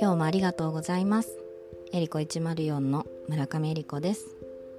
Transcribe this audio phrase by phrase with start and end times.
[0.00, 1.38] 今日もありがとうございます。
[1.92, 4.34] エリコ104の村上エリコです、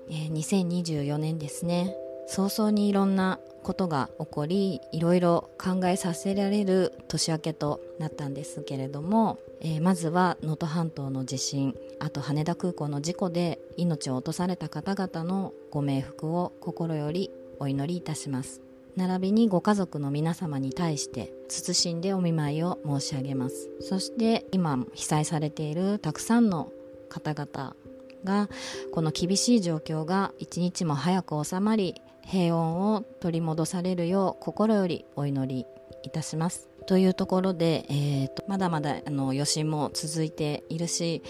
[0.10, 1.96] えー、2024年ですね。
[2.28, 18.73] 早々にいろんなことが起こりいろいろ考えさせられる年明けとなったんですけれども、えー、まずは能登半島の地震あと羽田空港の事故で命を落とされた方々のご冥福を心よりお祈りいたします。
[18.96, 23.70] 並びにご家族の皆様に対して謹んでお見舞いを申し上げます。
[23.80, 26.72] そして今被災されているたくさんの
[27.10, 27.76] 方々
[28.24, 28.50] が
[28.92, 35.66] この厳しい状況が一日も早く収まり平穏を取り戻されるよう心よりお祈り
[36.04, 36.70] いたします。
[36.86, 41.24] というところで、えーと、まだまだあの余震も続いているし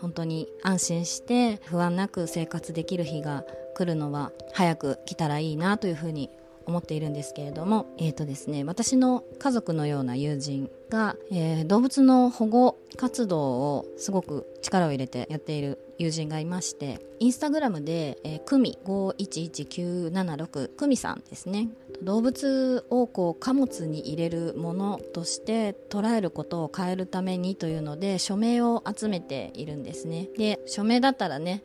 [0.00, 3.44] 本当に安心して不安なく生活できる日が
[3.74, 6.30] 来るのは早く来たらいいなというふうに
[6.66, 21.68] 思っているんですけれども、えーとですね、私の家族のような友人が、えー、動物の保護活動をすごく力を入れてやっている友人がいましてインスタグラムで、えー、クミ511976クミさんですね。
[22.02, 30.28] 動物をこう貨物に入れるものとして捉えることを変えるためにというので署名を集めているんですね。
[30.36, 31.62] で署名だったらね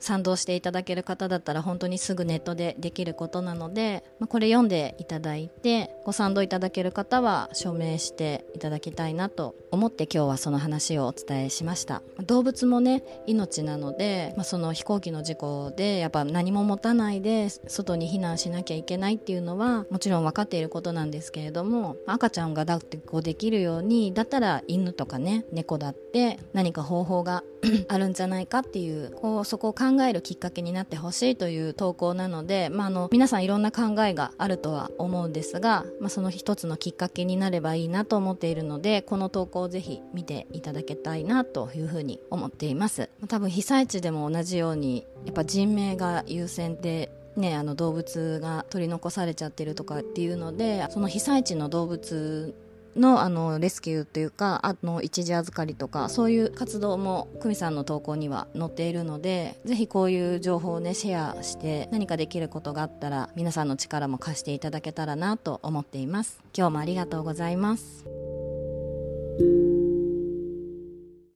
[0.00, 12.02] 賛同していただける方だったら本当にすぐネットでできることなので、まあ、これ読んでいただいてご賛同いただける方は署名していただきたいなと思って今日はその話をお伝えしました。
[12.36, 27.42] 動物もね命なので、まあ、その飛行機の事故でやっぱ何も持たないで外に避難しなきゃいけないっていうのはもちろん分かっていることなんですけれども赤ちゃんが抱っこできるようにだったら犬とかね猫だって何か方法が
[27.88, 43.08] あるんじゃないかっていうこうそこを考えるきっかけになってほしいという投稿なので、まあ、あの皆さんいろんな考えがあるとは思うんですが、まあ、その一つのきっかけになればいいなと思っているのでこの投稿をぜひ見ていただけたいなというふうに思っています。
[43.28, 52.54] 多分被災地でも同じようにやっぱ人命が優先でね、あの動物が取り残されちゃってるとかっていうのでその被災地の動物
[52.96, 66.40] のあのレスキューというかあの一時預かりとかそういう活動も久美さんの投稿には載っているのでぜひこういう情報をねシェアして何かできることがあったら皆さんの力も貸していただけたらなと思っています。
[66.56, 68.06] 今日もありがとうございます。